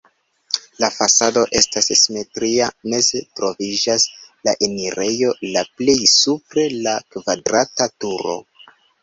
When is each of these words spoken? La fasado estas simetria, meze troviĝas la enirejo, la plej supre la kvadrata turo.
La 0.83 0.87
fasado 0.93 1.41
estas 1.59 1.89
simetria, 1.99 2.69
meze 2.93 3.21
troviĝas 3.41 4.07
la 4.49 4.55
enirejo, 4.69 5.31
la 5.57 5.65
plej 5.83 5.97
supre 6.15 6.65
la 6.89 6.97
kvadrata 7.15 7.91
turo. 8.01 8.37